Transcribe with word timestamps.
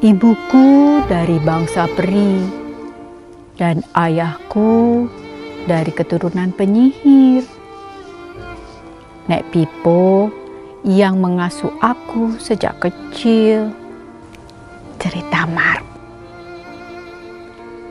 Ibuku 0.00 1.04
dari 1.12 1.36
bangsa 1.44 1.84
peri 1.92 2.40
dan 3.60 3.84
ayahku 3.92 5.04
dari 5.68 5.92
keturunan 5.92 6.56
penyihir. 6.56 7.44
Nek 9.28 9.44
Pipo 9.52 10.32
yang 10.88 11.20
mengasuh 11.20 11.68
aku 11.84 12.40
sejak 12.40 12.80
kecil. 12.80 13.76
Cerita 14.96 15.44
Mark. 15.44 15.84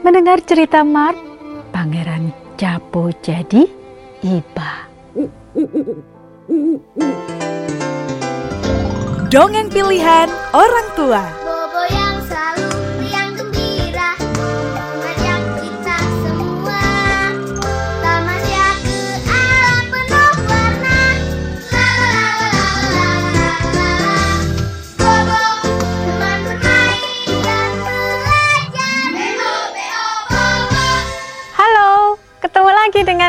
Mendengar 0.02 0.42
cerita 0.42 0.82
Mark, 0.82 1.22
Pangeran 1.70 2.34
Japo 2.58 3.14
jadi 3.22 3.70
iba. 4.26 4.90
Dongeng 9.30 9.70
pilihan 9.70 10.26
orang 10.58 10.90
tua. 10.98 11.49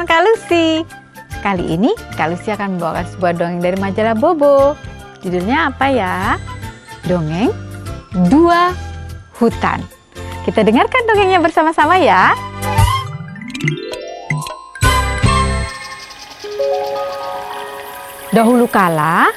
Dengan 0.00 0.16
Kak 0.16 0.24
Lucy. 0.24 0.68
Kali 1.44 1.76
ini 1.76 1.92
Kak 2.16 2.32
Lucy 2.32 2.48
akan 2.48 2.80
membawakan 2.80 3.04
sebuah 3.04 3.32
dongeng 3.36 3.60
dari 3.60 3.76
majalah 3.76 4.16
Bobo. 4.16 4.72
Judulnya 5.20 5.68
apa 5.68 5.92
ya? 5.92 6.40
Dongeng 7.04 7.52
Dua 8.32 8.72
Hutan. 9.36 9.84
Kita 10.48 10.64
dengarkan 10.64 11.04
dongengnya 11.04 11.44
bersama-sama 11.44 12.00
ya. 12.00 12.32
Dahulu 18.32 18.72
kala 18.72 19.28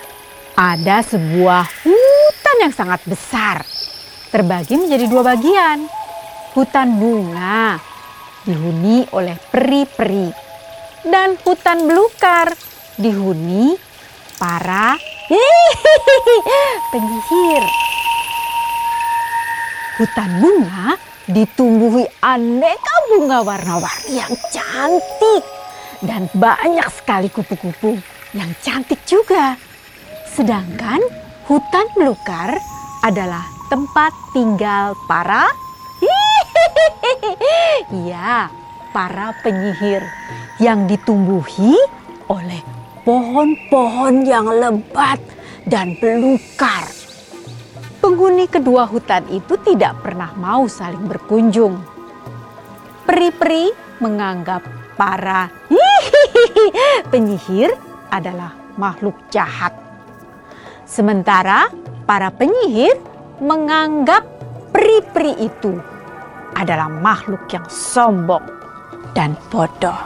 ada 0.55 1.03
sebuah 1.03 1.67
hutan 1.83 2.55
yang 2.63 2.71
sangat 2.71 3.03
besar. 3.03 3.67
Terbagi 4.31 4.79
menjadi 4.79 5.11
dua 5.11 5.27
bagian. 5.27 5.91
Hutan 6.55 6.95
bunga 6.95 7.83
dihuni 8.47 9.11
oleh 9.11 9.35
peri-peri 9.51 10.42
dan 11.03 11.35
hutan 11.43 11.87
belukar 11.87 12.55
dihuni 12.95 13.75
para 14.39 14.95
penyihir. 16.91 17.63
Hutan 19.99 20.31
bunga 20.41 20.97
ditumbuhi 21.29 22.03
aneka 22.19 22.95
bunga 23.13 23.39
warna-warni 23.45 24.19
yang 24.19 24.33
cantik 24.51 25.43
dan 26.03 26.27
banyak 26.35 26.87
sekali 26.91 27.31
kupu-kupu 27.31 27.99
yang 28.35 28.51
cantik 28.59 28.99
juga. 29.07 29.55
Sedangkan 30.33 30.99
hutan 31.45 31.85
belukar 31.93 32.57
adalah 33.05 33.45
tempat 33.69 34.11
tinggal 34.33 34.97
para 35.05 35.47
para 38.93 39.33
penyihir 39.41 40.05
yang 40.61 40.85
ditumbuhi 40.85 41.73
oleh 42.29 42.61
pohon-pohon 43.01 44.23
yang 44.23 44.47
lebat 44.47 45.17
dan 45.65 45.97
belukar. 45.97 46.85
Penghuni 47.99 48.45
kedua 48.45 48.85
hutan 48.85 49.25
itu 49.33 49.57
tidak 49.65 50.05
pernah 50.05 50.29
mau 50.37 50.69
saling 50.69 51.09
berkunjung. 51.09 51.81
Peri-peri 53.03 53.73
menganggap 53.99 54.61
para 54.95 55.49
penyihir 57.11 57.73
adalah 58.13 58.53
makhluk 58.77 59.17
jahat. 59.33 59.73
Sementara 60.85 61.71
para 62.05 62.29
penyihir 62.29 62.93
menganggap 63.41 64.27
peri-peri 64.69 65.33
itu 65.41 65.73
adalah 66.53 66.91
makhluk 66.91 67.49
yang 67.49 67.65
sombong 67.71 68.62
dan 69.11 69.35
bodoh. 69.51 69.99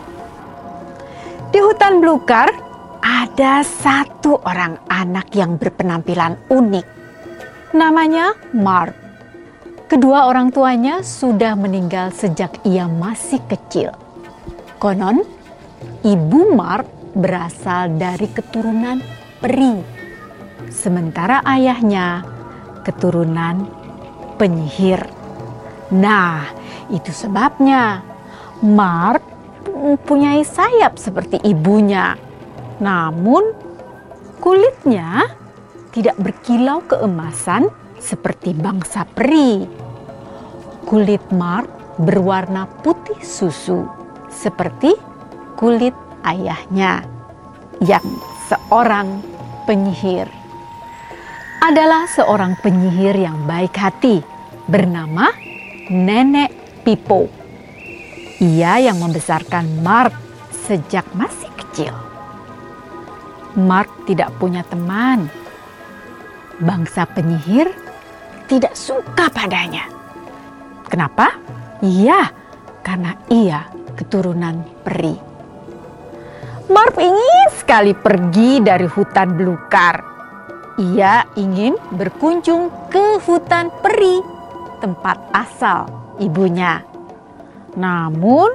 Di 1.54 1.62
hutan 1.62 2.02
belukar 2.02 2.50
ada 3.06 3.62
satu 3.64 4.42
orang 4.44 4.82
anak 4.90 5.32
yang 5.38 5.56
berpenampilan 5.56 6.36
unik. 6.50 6.88
Namanya 7.78 8.36
Mark. 8.58 8.94
Kedua 9.88 10.28
orang 10.28 10.52
tuanya 10.52 11.00
sudah 11.00 11.56
meninggal 11.56 12.12
sejak 12.12 12.60
ia 12.68 12.92
masih 12.92 13.40
kecil. 13.48 13.96
Konon, 14.76 15.24
ibu 16.04 16.52
Mark 16.52 17.16
berasal 17.16 17.96
dari 17.96 18.28
keturunan 18.28 19.00
peri. 19.40 19.80
Sementara 20.68 21.40
ayahnya 21.48 22.28
keturunan 22.84 23.64
penyihir. 24.36 25.02
Nah, 25.96 26.44
itu 26.92 27.16
sebabnya 27.16 28.04
Mark 28.66 29.22
mempunyai 29.70 30.42
sayap 30.42 30.98
seperti 30.98 31.38
ibunya. 31.46 32.18
Namun, 32.82 33.54
kulitnya 34.42 35.30
tidak 35.94 36.18
berkilau 36.18 36.82
keemasan 36.86 37.70
seperti 37.98 38.54
bangsa 38.58 39.06
peri. 39.06 39.66
Kulit 40.86 41.22
Mark 41.34 41.68
berwarna 41.98 42.70
putih 42.86 43.18
susu 43.22 43.86
seperti 44.30 44.94
kulit 45.58 45.94
ayahnya 46.22 47.02
yang 47.82 48.06
seorang 48.50 49.22
penyihir. 49.66 50.30
Adalah 51.58 52.06
seorang 52.06 52.56
penyihir 52.62 53.18
yang 53.18 53.50
baik 53.50 53.74
hati 53.74 54.22
bernama 54.70 55.34
Nenek 55.90 56.54
Pipo. 56.86 57.37
Ia 58.38 58.78
yang 58.78 59.02
membesarkan 59.02 59.82
Mark 59.82 60.14
sejak 60.54 61.10
masih 61.18 61.50
kecil. 61.58 61.94
Mark 63.58 63.90
tidak 64.06 64.30
punya 64.38 64.62
teman. 64.62 65.26
Bangsa 66.62 67.10
penyihir 67.10 67.74
tidak 68.46 68.78
suka 68.78 69.34
padanya. 69.34 69.90
Kenapa? 70.86 71.34
Iya, 71.82 72.30
karena 72.86 73.18
ia 73.34 73.66
keturunan 73.98 74.62
peri. 74.86 75.18
Mark 76.70 76.94
ingin 77.02 77.50
sekali 77.58 77.98
pergi 77.98 78.62
dari 78.62 78.86
hutan 78.86 79.34
belukar. 79.34 79.98
Ia 80.78 81.26
ingin 81.42 81.74
berkunjung 81.90 82.94
ke 82.94 83.18
hutan 83.26 83.74
peri, 83.82 84.22
tempat 84.78 85.18
asal 85.34 85.90
ibunya. 86.22 86.97
Namun, 87.78 88.50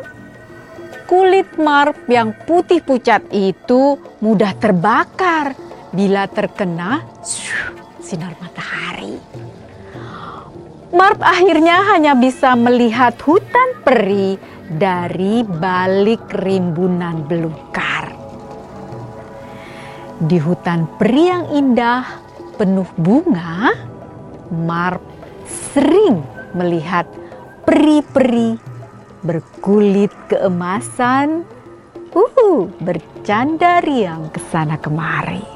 kulit 1.07 1.47
Marp 1.55 2.11
yang 2.11 2.35
putih 2.35 2.83
pucat 2.83 3.23
itu 3.31 3.95
mudah 4.19 4.51
terbakar 4.59 5.55
bila 5.95 6.27
terkena 6.27 7.07
sinar 8.03 8.35
matahari. 8.43 9.23
Marp 10.93 11.23
akhirnya 11.23 11.87
hanya 11.95 12.13
bisa 12.19 12.53
melihat 12.59 13.17
hutan 13.23 13.81
peri 13.87 14.37
dari 14.67 15.47
balik 15.47 16.27
rimbunan 16.43 17.25
belukar. 17.25 18.13
Di 20.23 20.39
hutan 20.43 20.87
peri 20.99 21.25
yang 21.31 21.45
indah, 21.55 22.03
penuh 22.59 22.89
bunga, 22.99 23.73
Marp 24.53 25.01
sering 25.49 26.21
melihat 26.53 27.09
peri-peri 27.65 28.72
berkulit 29.23 30.11
keemasan, 30.27 31.47
uh, 32.13 32.67
bercanda 32.83 33.79
riang 33.83 34.29
ke 34.35 34.43
sana 34.51 34.77
kemari. 34.77 35.47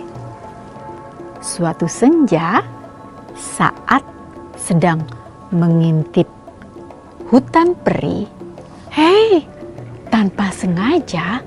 Suatu 1.43 1.91
senja, 1.91 2.63
saat 3.35 4.03
sedang 4.55 5.03
mengintip 5.51 6.27
hutan 7.31 7.75
peri, 7.83 8.27
hei, 8.95 9.45
tanpa 10.11 10.51
sengaja, 10.55 11.43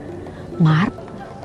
Marp 0.60 0.92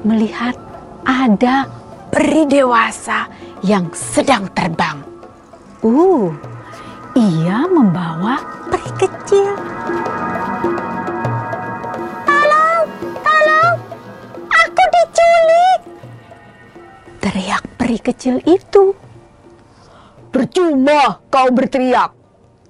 melihat 0.03 0.59
ada 1.07 1.71
peri 2.11 2.51
dewasa 2.51 3.31
yang 3.63 3.95
sedang 3.95 4.51
terbang. 4.51 5.01
Uh, 5.87 6.35
ia 7.15 7.63
membawa 7.71 8.43
peri 8.67 8.91
kecil. 8.99 9.55
Teriak 17.25 17.81
peri 17.81 17.97
kecil 18.05 18.37
itu. 18.45 18.93
Percuma 20.29 21.25
kau 21.33 21.49
berteriak, 21.49 22.13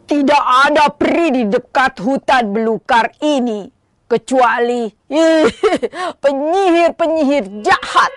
Tidak 0.06 0.44
ada 0.70 0.94
peri 0.94 1.34
di 1.34 1.42
dekat 1.50 1.98
hutan 1.98 2.54
belukar 2.54 3.10
ini 3.18 3.66
kecuali 4.06 4.86
penyihir-penyihir 6.22 7.66
jahat 7.66 8.12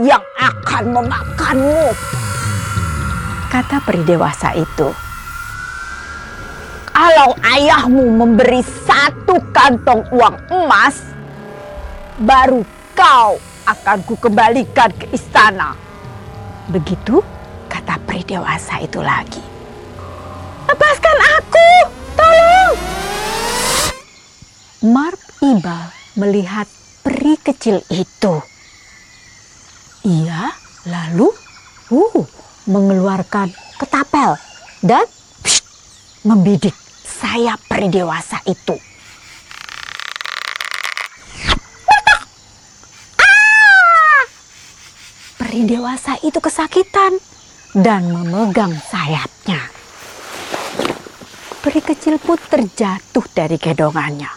yang 0.00 0.24
akan 0.40 0.84
memakanmu. 0.96 1.92
Kata 3.52 3.84
peri 3.84 4.02
dewasa 4.08 4.56
itu. 4.56 4.88
Kalau 6.88 7.36
ayahmu 7.44 8.16
memberi 8.16 8.64
satu 8.64 9.36
kantong 9.52 10.08
uang 10.08 10.40
emas, 10.48 11.04
baru 12.16 12.64
kau 12.96 13.36
akan 13.66 13.98
kukembalikan 14.06 14.88
ke 14.94 15.10
istana. 15.10 15.81
Begitu 16.72 17.20
kata 17.68 18.00
peri 18.08 18.24
dewasa 18.24 18.80
itu 18.80 19.04
lagi. 19.04 19.44
Lepaskan 20.64 21.18
aku, 21.36 21.68
tolong! 22.16 22.74
Marp 24.88 25.20
Iba 25.44 25.92
melihat 26.16 26.64
peri 27.04 27.36
kecil 27.36 27.84
itu. 27.92 28.40
Ia 30.08 30.48
lalu 30.88 31.28
uh, 31.92 32.24
mengeluarkan 32.64 33.52
ketapel 33.76 34.40
dan 34.80 35.04
psh, 35.44 35.60
membidik 36.24 36.72
sayap 37.04 37.60
peri 37.68 37.92
dewasa 37.92 38.40
itu. 38.48 38.91
Peri 45.52 45.68
dewasa 45.68 46.16
itu 46.24 46.40
kesakitan 46.40 47.20
dan 47.76 48.08
memegang 48.08 48.72
sayapnya. 48.72 49.60
Peri 51.60 51.80
kecil 51.84 52.16
pun 52.16 52.40
terjatuh 52.40 53.20
dari 53.36 53.60
gedongannya. 53.60 54.32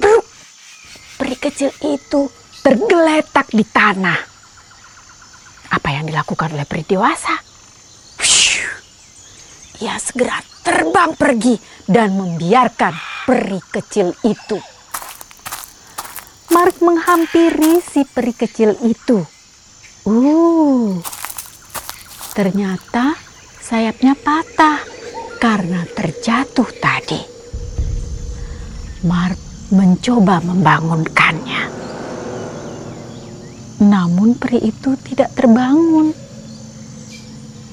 Bruk. 0.00 0.24
Peri 1.20 1.36
kecil 1.36 1.68
itu 1.84 2.24
tergeletak 2.64 3.52
di 3.52 3.68
tanah. 3.68 4.16
Apa 5.68 5.88
yang 5.92 6.08
dilakukan 6.08 6.56
oleh 6.56 6.64
peri 6.64 6.80
dewasa? 6.80 7.36
Ia 9.84 10.00
segera 10.00 10.40
terbang 10.64 11.12
pergi 11.12 11.60
dan 11.84 12.16
membiarkan 12.16 12.96
peri 13.28 13.60
kecil 13.60 14.16
itu. 14.24 14.56
Mark 16.48 16.80
menghampiri 16.80 17.84
si 17.84 18.08
peri 18.08 18.32
kecil 18.32 18.72
itu. 18.80 19.35
Uh, 20.06 21.02
ternyata 22.30 23.18
sayapnya 23.58 24.14
patah 24.14 24.78
karena 25.42 25.82
terjatuh 25.82 26.70
tadi. 26.78 27.18
Mark 29.02 29.34
mencoba 29.74 30.38
membangunkannya. 30.46 31.62
Namun 33.82 34.38
peri 34.38 34.70
itu 34.70 34.94
tidak 34.94 35.34
terbangun. 35.34 36.14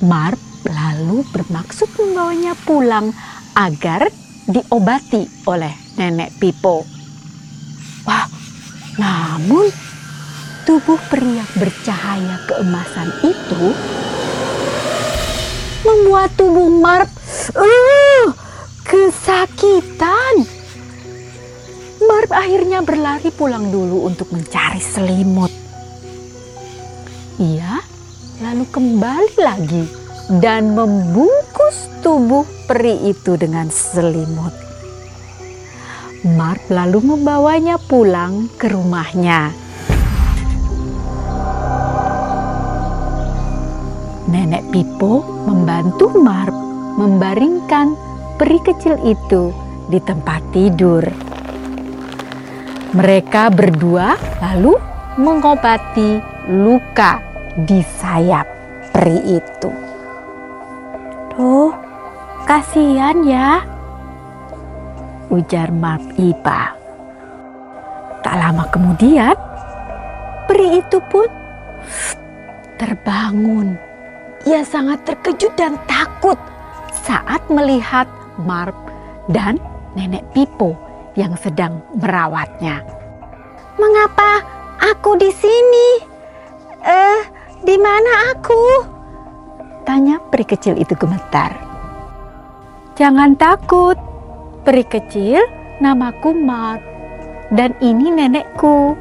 Mark 0.02 0.42
lalu 0.66 1.22
bermaksud 1.30 1.86
membawanya 2.02 2.58
pulang 2.66 3.14
agar 3.54 4.10
diobati 4.50 5.30
oleh 5.46 5.78
nenek 6.02 6.34
Pipo. 6.42 6.82
Wah, 8.10 8.26
namun 8.98 9.93
tubuh 10.64 11.00
peri 11.12 11.40
yang 11.40 11.52
bercahaya 11.60 12.40
keemasan 12.48 13.10
itu 13.24 13.64
membuat 15.84 16.32
tubuh 16.40 16.72
Marp 16.72 17.12
uh, 17.56 18.28
kesakitan. 18.88 20.48
Marp 22.04 22.32
akhirnya 22.32 22.84
berlari 22.84 23.32
pulang 23.32 23.72
dulu 23.72 24.08
untuk 24.08 24.32
mencari 24.32 24.80
selimut. 24.80 25.52
Ia 27.40 27.84
lalu 28.44 28.64
kembali 28.68 29.36
lagi 29.40 29.84
dan 30.40 30.76
membungkus 30.76 31.92
tubuh 32.00 32.48
peri 32.68 33.12
itu 33.12 33.36
dengan 33.36 33.68
selimut. 33.68 34.56
Marp 36.24 36.64
lalu 36.72 37.04
membawanya 37.04 37.76
pulang 37.76 38.48
ke 38.56 38.72
rumahnya. 38.72 39.63
Nenek 44.34 44.66
Pipo 44.74 45.22
membantu 45.46 46.10
Marp 46.18 46.58
membaringkan 46.98 47.94
peri 48.42 48.58
kecil 48.66 48.98
itu 49.06 49.54
di 49.86 50.02
tempat 50.02 50.42
tidur. 50.50 51.06
Mereka 52.98 53.54
berdua 53.54 54.18
lalu 54.42 54.74
mengobati 55.22 56.18
luka 56.50 57.22
di 57.62 57.86
sayap 58.02 58.50
peri 58.90 59.38
itu. 59.38 59.70
Tuh, 61.38 61.70
kasihan 62.50 63.22
ya, 63.22 63.62
ujar 65.30 65.70
Marp 65.70 66.10
Ipa. 66.18 66.74
Tak 68.26 68.34
lama 68.34 68.66
kemudian, 68.74 69.38
peri 70.50 70.82
itu 70.82 70.98
pun 71.06 71.30
terbangun. 72.82 73.93
Ia 74.44 74.68
sangat 74.68 75.08
terkejut 75.08 75.56
dan 75.56 75.80
takut 75.88 76.36
saat 76.92 77.40
melihat 77.48 78.08
Marp 78.44 78.76
dan 79.32 79.56
nenek 79.96 80.28
Pipo 80.36 80.76
yang 81.16 81.38
sedang 81.40 81.80
merawatnya. 81.96 82.84
Mengapa 83.80 84.44
aku 84.84 85.16
di 85.16 85.32
sini? 85.32 85.88
Eh, 86.84 87.22
di 87.64 87.80
mana 87.80 88.36
aku? 88.36 88.64
Tanya 89.88 90.20
peri 90.20 90.44
kecil 90.44 90.76
itu 90.76 90.92
gemetar. 91.00 91.56
Jangan 93.00 93.40
takut, 93.40 93.96
peri 94.68 94.84
kecil, 94.84 95.40
namaku 95.80 96.36
Marp. 96.36 96.84
Dan 97.54 97.78
ini 97.80 98.12
nenekku, 98.12 98.98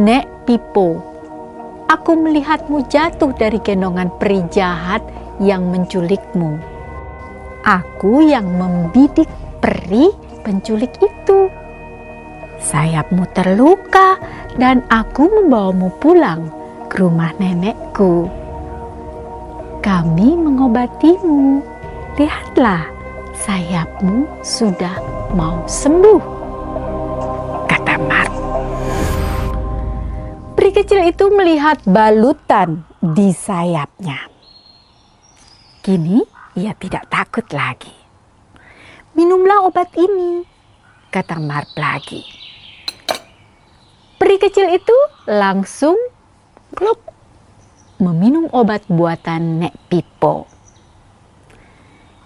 Nek 0.00 0.48
Pipo. 0.48 1.17
Aku 1.88 2.20
melihatmu 2.20 2.84
jatuh 2.92 3.32
dari 3.32 3.56
gendongan 3.64 4.12
peri 4.20 4.44
jahat 4.52 5.00
yang 5.40 5.72
menculikmu. 5.72 6.60
Aku 7.64 8.20
yang 8.20 8.44
membidik 8.60 9.24
peri 9.56 10.12
penculik 10.44 10.92
itu. 11.00 11.48
Sayapmu 12.60 13.24
terluka 13.32 14.20
dan 14.60 14.84
aku 14.92 15.32
membawamu 15.32 15.88
pulang 15.96 16.52
ke 16.92 17.00
rumah 17.00 17.32
nenekku. 17.40 18.28
Kami 19.80 20.36
mengobatimu. 20.36 21.64
Lihatlah, 22.20 22.84
sayapmu 23.32 24.28
sudah 24.44 25.00
mau 25.32 25.64
sembuh. 25.64 26.37
Kecil 30.78 31.10
itu 31.10 31.26
melihat 31.34 31.82
balutan 31.90 32.86
di 33.02 33.34
sayapnya. 33.34 34.30
Kini 35.82 36.22
ia 36.54 36.70
tidak 36.78 37.10
takut 37.10 37.42
lagi. 37.50 37.90
Minumlah 39.18 39.66
obat 39.66 39.90
ini, 39.98 40.46
kata 41.10 41.42
Mark 41.42 41.74
lagi. 41.74 42.22
Peri 44.22 44.38
kecil 44.38 44.70
itu 44.70 44.94
langsung 45.26 45.98
klop 46.70 47.02
meminum 47.98 48.46
obat 48.54 48.86
buatan 48.86 49.58
Nek 49.58 49.74
Pipo. 49.90 50.46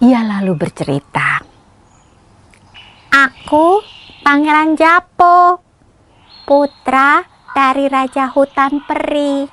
Ia 0.05 0.29
lalu 0.29 0.61
bercerita. 0.61 1.41
Aku 3.17 3.81
Pangeran 4.21 4.77
Japo, 4.77 5.57
putra 6.45 7.32
dari 7.53 7.89
Raja 7.89 8.33
Hutan 8.33 8.81
Peri. 8.85 9.49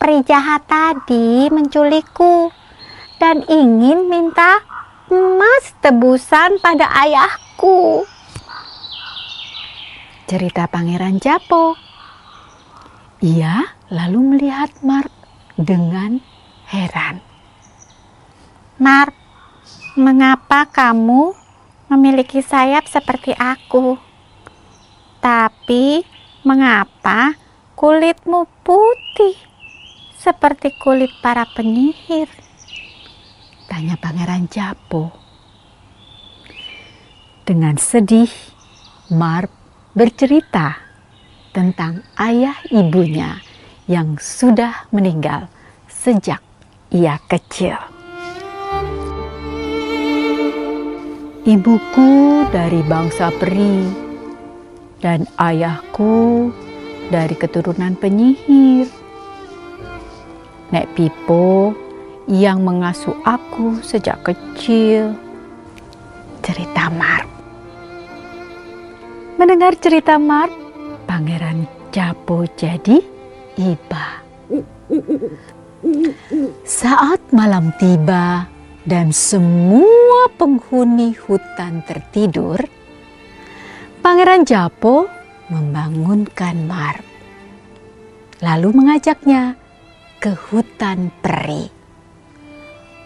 Peri 0.00 0.18
jahat 0.24 0.64
tadi 0.64 1.48
menculikku 1.52 2.52
dan 3.20 3.44
ingin 3.48 4.08
minta 4.08 4.64
emas 5.12 5.76
tebusan 5.84 6.56
pada 6.60 6.88
ayahku. 7.04 8.04
Cerita 10.24 10.64
Pangeran 10.70 11.20
Japo. 11.20 11.76
Ia 13.20 13.76
lalu 13.92 14.36
melihat 14.36 14.72
Mark 14.80 15.12
dengan 15.60 16.24
heran. 16.72 17.20
Mark, 18.80 19.12
mengapa 20.00 20.64
kamu 20.72 21.36
memiliki 21.92 22.40
sayap 22.40 22.88
seperti 22.88 23.36
aku? 23.36 24.09
Tapi 25.20 26.00
mengapa 26.48 27.36
kulitmu 27.76 28.48
putih 28.64 29.36
seperti 30.16 30.72
kulit 30.80 31.12
para 31.20 31.44
penyihir? 31.44 32.28
Tanya 33.68 34.00
Pangeran 34.00 34.48
Japo. 34.48 35.12
Dengan 37.44 37.76
sedih, 37.76 38.32
Marp 39.12 39.52
bercerita 39.92 40.80
tentang 41.52 42.00
ayah 42.16 42.56
ibunya 42.72 43.44
yang 43.84 44.16
sudah 44.16 44.88
meninggal 44.88 45.52
sejak 45.84 46.40
ia 46.88 47.20
kecil. 47.28 47.76
Ibuku 51.44 52.46
dari 52.48 52.80
bangsa 52.86 53.28
peri 53.36 53.99
dan 55.00 55.24
ayahku 55.40 56.52
dari 57.08 57.34
keturunan 57.34 57.96
penyihir. 57.96 58.86
Nek 60.70 60.86
Pipo 60.94 61.74
yang 62.30 62.62
mengasuh 62.62 63.16
aku 63.26 63.82
sejak 63.82 64.22
kecil. 64.22 65.18
Cerita 66.40 66.88
Marp. 66.94 67.28
Mendengar 69.36 69.74
cerita 69.80 70.20
Marp, 70.20 70.52
Pangeran 71.08 71.66
Japo 71.90 72.46
jadi 72.54 73.02
iba. 73.58 74.06
Saat 76.62 77.20
malam 77.32 77.72
tiba 77.80 78.46
dan 78.84 79.10
semua 79.10 80.28
penghuni 80.36 81.16
hutan 81.16 81.82
tertidur, 81.84 82.60
Pangeran 84.00 84.48
Japo 84.48 85.04
membangunkan 85.52 86.56
Marp. 86.64 87.04
Lalu 88.40 88.72
mengajaknya 88.72 89.60
ke 90.16 90.32
hutan 90.32 91.12
peri. 91.20 91.68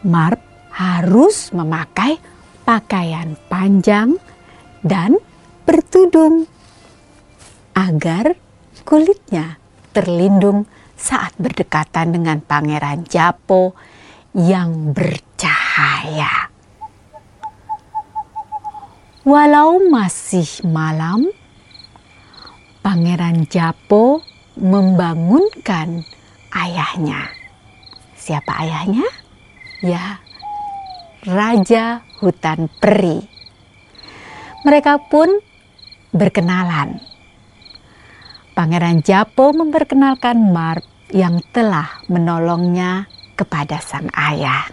Marp 0.07 0.39
harus 0.71 1.51
memakai 1.51 2.15
pakaian 2.63 3.35
panjang 3.51 4.15
dan 4.87 5.19
bertudung 5.67 6.47
agar 7.75 8.39
kulitnya 8.87 9.59
terlindung 9.91 10.63
saat 10.95 11.35
berdekatan 11.43 12.15
dengan 12.15 12.39
Pangeran 12.39 13.03
Japo 13.03 13.75
yang 14.31 14.95
bercahaya. 14.95 16.54
Walau 19.25 19.81
masih 19.89 20.45
malam, 20.69 21.33
Pangeran 22.85 23.49
Japo 23.49 24.21
membangunkan 24.61 26.05
ayahnya. 26.53 27.33
Siapa 28.21 28.53
ayahnya? 28.61 29.09
Ya, 29.81 30.21
Raja 31.25 32.05
Hutan 32.21 32.69
Peri. 32.69 33.25
Mereka 34.61 35.09
pun 35.09 35.41
berkenalan. 36.13 37.01
Pangeran 38.53 39.01
Japo 39.01 39.57
memperkenalkan 39.57 40.37
Marp 40.53 40.85
yang 41.09 41.41
telah 41.49 42.05
menolongnya 42.13 43.09
kepada 43.41 43.81
sang 43.81 44.13
ayah. 44.13 44.69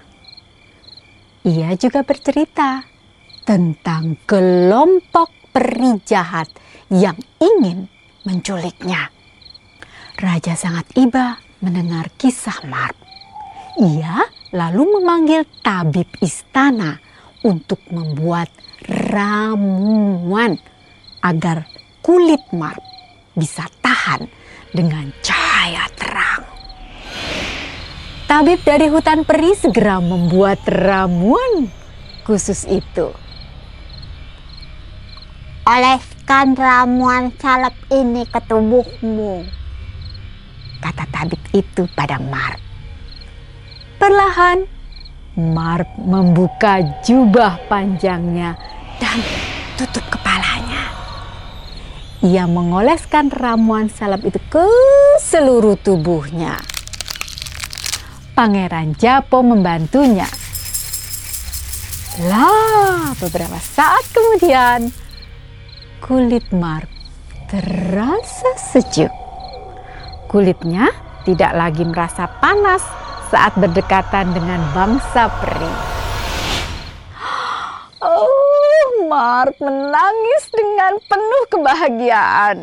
Ia 1.47 1.71
juga 1.79 2.03
bercerita 2.03 2.90
tentang 3.43 4.17
kelompok 4.29 5.33
peri 5.51 5.99
jahat 6.05 6.47
yang 6.91 7.17
ingin 7.41 7.91
menculiknya. 8.23 9.11
Raja 10.19 10.53
sangat 10.53 10.85
iba 10.95 11.41
mendengar 11.63 12.11
kisah 12.17 12.61
Marp. 12.69 12.97
Ia 13.79 14.27
lalu 14.51 14.99
memanggil 14.99 15.47
tabib 15.63 16.07
istana 16.19 16.99
untuk 17.41 17.81
membuat 17.89 18.51
ramuan 18.85 20.59
agar 21.23 21.65
kulit 22.03 22.41
Marp 22.53 22.81
bisa 23.33 23.65
tahan 23.81 24.27
dengan 24.75 25.09
cahaya 25.23 25.87
terang. 25.95 26.43
Tabib 28.27 28.63
dari 28.63 28.87
hutan 28.87 29.27
peri 29.27 29.51
segera 29.55 29.99
membuat 29.99 30.63
ramuan 30.67 31.67
khusus 32.23 32.63
itu. 32.67 33.11
Oleskan 35.71 36.51
ramuan 36.51 37.31
salep 37.39 37.71
ini 37.95 38.27
ke 38.27 38.43
tubuhmu. 38.43 39.47
Kata 40.83 41.07
tabib 41.07 41.39
itu 41.55 41.87
pada 41.95 42.19
Marp. 42.19 42.59
Perlahan, 43.95 44.67
Marp 45.39 45.87
membuka 45.95 46.83
jubah 47.07 47.55
panjangnya 47.71 48.59
dan 48.99 49.23
tutup 49.79 50.03
kepalanya. 50.11 50.91
Ia 52.19 52.51
mengoleskan 52.51 53.31
ramuan 53.31 53.87
salep 53.87 54.27
itu 54.27 54.43
ke 54.51 54.67
seluruh 55.23 55.79
tubuhnya. 55.79 56.59
Pangeran 58.35 58.91
Japo 58.99 59.39
membantunya. 59.39 60.27
Lah, 62.27 63.15
beberapa 63.23 63.55
saat 63.55 64.03
kemudian, 64.11 64.91
kulit 66.01 66.49
Mark 66.49 66.89
terasa 67.45 68.57
sejuk. 68.57 69.13
Kulitnya 70.25 70.89
tidak 71.21 71.53
lagi 71.53 71.85
merasa 71.85 72.25
panas 72.41 72.81
saat 73.29 73.53
berdekatan 73.55 74.33
dengan 74.33 74.59
bangsa 74.73 75.29
peri. 75.39 75.71
Oh, 78.01 79.05
Mark 79.05 79.61
menangis 79.61 80.49
dengan 80.49 80.97
penuh 81.05 81.43
kebahagiaan. 81.53 82.57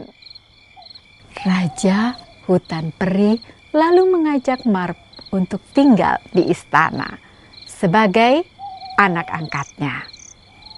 Raja 1.47 2.19
hutan 2.51 2.91
peri 2.91 3.39
lalu 3.71 4.19
mengajak 4.19 4.67
Mark 4.67 4.99
untuk 5.31 5.63
tinggal 5.71 6.19
di 6.35 6.51
istana 6.51 7.23
sebagai 7.71 8.43
anak 8.99 9.31
angkatnya 9.31 10.11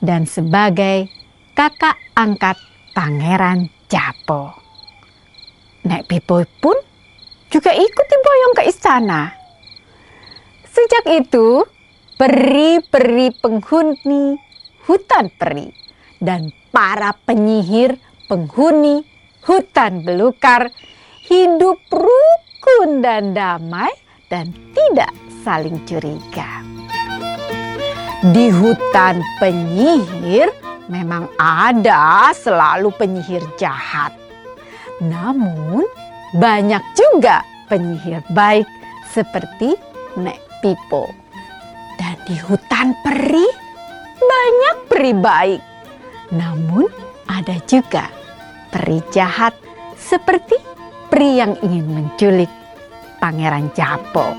dan 0.04 0.28
sebagai 0.28 1.08
kakak 1.60 2.00
angkat 2.16 2.56
Pangeran 2.96 3.68
Japo. 3.84 4.56
Nek 5.84 6.08
Pipo 6.08 6.40
pun 6.56 6.72
juga 7.52 7.76
ikut 7.76 8.06
diboyong 8.08 8.54
ke 8.56 8.62
istana. 8.64 9.28
Sejak 10.64 11.04
itu, 11.20 11.60
peri-peri 12.16 13.28
penghuni 13.36 14.40
hutan 14.88 15.28
peri 15.36 15.68
dan 16.16 16.48
para 16.72 17.12
penyihir 17.28 18.00
penghuni 18.24 19.04
hutan 19.44 20.00
belukar 20.00 20.72
hidup 21.28 21.76
rukun 21.92 23.04
dan 23.04 23.36
damai 23.36 23.92
dan 24.32 24.56
tidak 24.72 25.12
saling 25.44 25.76
curiga. 25.84 26.64
Di 28.32 28.48
hutan 28.48 29.20
penyihir 29.36 30.69
memang 30.90 31.30
ada 31.38 32.34
selalu 32.34 32.90
penyihir 32.98 33.46
jahat. 33.56 34.10
Namun 34.98 35.86
banyak 36.34 36.82
juga 36.98 37.46
penyihir 37.70 38.26
baik 38.34 38.66
seperti 39.14 39.78
Nek 40.18 40.42
Pipo. 40.60 41.06
Dan 41.94 42.18
di 42.26 42.36
hutan 42.42 42.92
peri 43.06 43.46
banyak 44.18 44.76
peri 44.90 45.12
baik. 45.14 45.62
Namun 46.34 46.90
ada 47.30 47.54
juga 47.70 48.10
peri 48.74 48.98
jahat 49.14 49.54
seperti 49.94 50.58
peri 51.06 51.38
yang 51.38 51.54
ingin 51.62 51.86
menculik 51.86 52.50
Pangeran 53.22 53.70
Japo. 53.76 54.32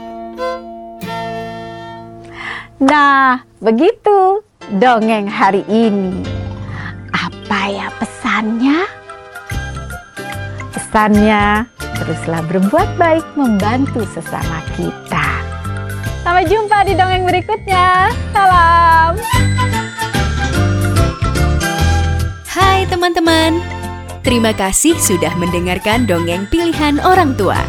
Nah, 2.82 3.46
begitu 3.62 4.42
dongeng 4.74 5.30
hari 5.30 5.62
ini. 5.70 6.41
Apa 7.52 7.68
ya 7.68 7.92
pesannya? 8.00 8.88
Pesannya, 10.72 11.68
teruslah 12.00 12.40
berbuat 12.48 12.96
baik 12.96 13.28
membantu 13.36 14.08
sesama 14.08 14.64
kita. 14.80 15.44
Sampai 16.24 16.48
jumpa 16.48 16.88
di 16.88 16.96
dongeng 16.96 17.28
berikutnya. 17.28 18.08
Salam. 18.32 19.20
Hai 22.48 22.88
teman-teman, 22.88 23.60
terima 24.24 24.56
kasih 24.56 24.96
sudah 24.96 25.36
mendengarkan 25.36 26.08
dongeng 26.08 26.48
pilihan 26.48 27.04
orang 27.04 27.36
tua. 27.36 27.60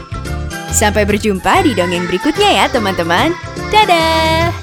Sampai 0.70 1.02
berjumpa 1.02 1.66
di 1.66 1.74
dongeng 1.74 2.06
berikutnya 2.06 2.54
ya 2.54 2.64
teman-teman. 2.70 3.34
Dadah! 3.74 4.61